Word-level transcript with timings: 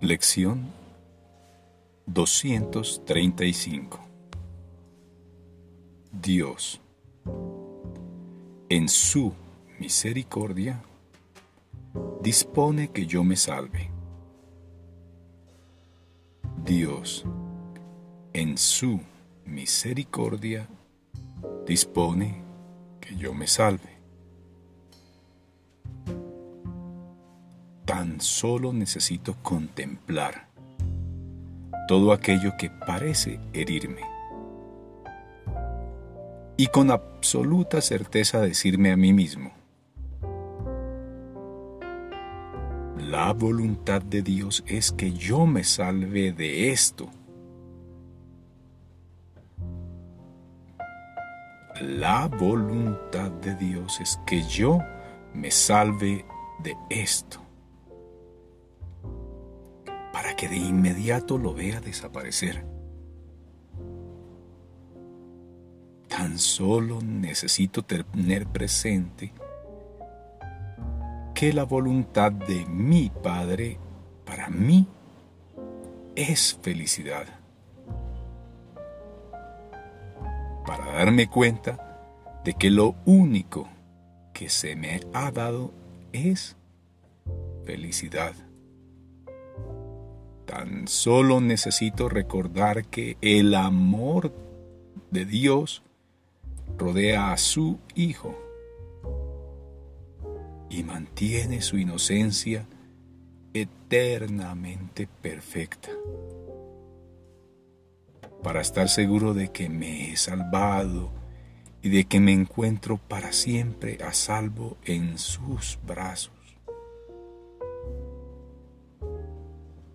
Lección 0.00 0.72
235 2.06 4.04
Dios, 6.24 6.80
en 8.68 8.88
su 8.88 9.32
misericordia, 9.78 10.82
dispone 12.22 12.90
que 12.90 13.06
yo 13.06 13.24
me 13.24 13.36
salve. 13.36 13.90
Dios, 16.64 17.24
en 18.32 18.56
su 18.56 19.00
misericordia, 19.44 20.66
dispone 21.66 22.42
que 23.00 23.16
yo 23.16 23.34
me 23.34 23.46
salve. 23.46 23.93
Tan 27.96 28.20
solo 28.20 28.72
necesito 28.72 29.36
contemplar 29.40 30.48
todo 31.86 32.12
aquello 32.12 32.56
que 32.58 32.68
parece 32.68 33.38
herirme. 33.52 34.00
Y 36.56 36.66
con 36.66 36.90
absoluta 36.90 37.80
certeza 37.80 38.40
decirme 38.40 38.90
a 38.90 38.96
mí 38.96 39.12
mismo, 39.12 39.52
la 42.98 43.32
voluntad 43.32 44.02
de 44.02 44.22
Dios 44.22 44.64
es 44.66 44.90
que 44.90 45.12
yo 45.12 45.46
me 45.46 45.62
salve 45.62 46.32
de 46.32 46.72
esto. 46.72 47.08
La 51.80 52.26
voluntad 52.26 53.30
de 53.30 53.54
Dios 53.54 54.00
es 54.00 54.18
que 54.26 54.42
yo 54.48 54.80
me 55.32 55.52
salve 55.52 56.24
de 56.58 56.76
esto 56.90 57.43
para 60.24 60.36
que 60.36 60.48
de 60.48 60.56
inmediato 60.56 61.36
lo 61.36 61.52
vea 61.52 61.82
desaparecer. 61.82 62.64
Tan 66.08 66.38
solo 66.38 67.02
necesito 67.02 67.82
tener 67.82 68.46
presente 68.46 69.34
que 71.34 71.52
la 71.52 71.64
voluntad 71.64 72.32
de 72.32 72.64
mi 72.64 73.10
Padre 73.10 73.76
para 74.24 74.48
mí 74.48 74.88
es 76.16 76.58
felicidad. 76.62 77.26
Para 80.66 80.86
darme 80.86 81.28
cuenta 81.28 82.40
de 82.46 82.54
que 82.54 82.70
lo 82.70 82.94
único 83.04 83.68
que 84.32 84.48
se 84.48 84.74
me 84.74 85.02
ha 85.12 85.30
dado 85.30 85.70
es 86.14 86.56
felicidad. 87.66 88.32
Tan 90.54 90.86
solo 90.86 91.40
necesito 91.40 92.08
recordar 92.08 92.84
que 92.84 93.16
el 93.20 93.56
amor 93.56 94.32
de 95.10 95.24
Dios 95.24 95.82
rodea 96.78 97.32
a 97.32 97.38
su 97.38 97.80
Hijo 97.96 98.38
y 100.70 100.84
mantiene 100.84 101.60
su 101.60 101.76
inocencia 101.76 102.68
eternamente 103.52 105.08
perfecta. 105.20 105.90
Para 108.44 108.60
estar 108.60 108.88
seguro 108.88 109.34
de 109.34 109.48
que 109.48 109.68
me 109.68 110.12
he 110.12 110.16
salvado 110.16 111.10
y 111.82 111.88
de 111.88 112.04
que 112.04 112.20
me 112.20 112.30
encuentro 112.30 112.98
para 112.98 113.32
siempre 113.32 113.98
a 114.04 114.12
salvo 114.12 114.76
en 114.84 115.18
sus 115.18 115.80
brazos. 115.84 116.43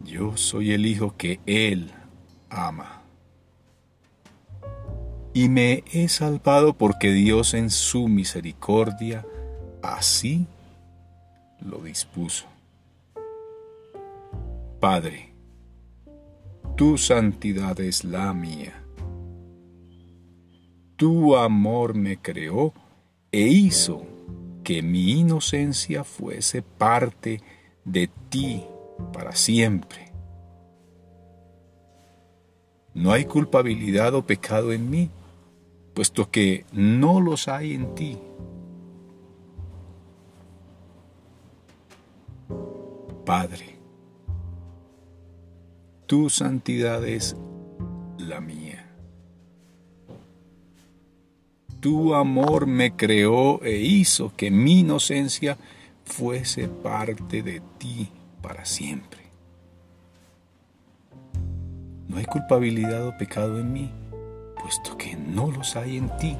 Yo 0.00 0.36
soy 0.36 0.72
el 0.72 0.86
Hijo 0.86 1.14
que 1.16 1.40
Él 1.46 1.90
ama. 2.48 3.02
Y 5.32 5.48
me 5.48 5.84
he 5.92 6.08
salvado 6.08 6.72
porque 6.74 7.12
Dios 7.12 7.54
en 7.54 7.70
su 7.70 8.08
misericordia 8.08 9.24
así 9.82 10.46
lo 11.60 11.78
dispuso. 11.78 12.46
Padre, 14.80 15.34
tu 16.76 16.96
santidad 16.98 17.78
es 17.80 18.02
la 18.02 18.32
mía. 18.32 18.82
Tu 20.96 21.36
amor 21.36 21.94
me 21.94 22.16
creó 22.16 22.72
e 23.30 23.42
hizo 23.42 24.04
que 24.64 24.82
mi 24.82 25.20
inocencia 25.20 26.04
fuese 26.04 26.62
parte 26.62 27.40
de 27.84 28.10
ti 28.28 28.64
para 29.12 29.34
siempre. 29.34 30.10
No 32.94 33.12
hay 33.12 33.24
culpabilidad 33.24 34.14
o 34.14 34.26
pecado 34.26 34.72
en 34.72 34.90
mí, 34.90 35.10
puesto 35.94 36.30
que 36.30 36.64
no 36.72 37.20
los 37.20 37.48
hay 37.48 37.74
en 37.74 37.94
ti. 37.94 38.18
Padre, 43.24 43.76
tu 46.06 46.28
santidad 46.28 47.06
es 47.06 47.36
la 48.18 48.40
mía. 48.40 48.86
Tu 51.78 52.14
amor 52.14 52.66
me 52.66 52.96
creó 52.96 53.62
e 53.62 53.78
hizo 53.78 54.32
que 54.36 54.50
mi 54.50 54.80
inocencia 54.80 55.56
fuese 56.04 56.68
parte 56.68 57.42
de 57.42 57.62
ti 57.78 58.10
para 58.40 58.64
siempre. 58.64 59.20
No 62.08 62.16
hay 62.16 62.24
culpabilidad 62.24 63.06
o 63.06 63.16
pecado 63.16 63.58
en 63.60 63.72
mí, 63.72 63.92
puesto 64.60 64.96
que 64.96 65.16
no 65.16 65.50
los 65.50 65.76
hay 65.76 65.96
en 65.96 66.16
ti. 66.16 66.36